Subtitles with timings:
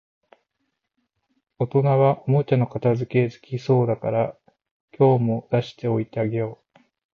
[1.59, 4.35] 大人はおもちゃの片づけ好きそうだから、
[4.97, 6.79] 今日も出しておいてあげよう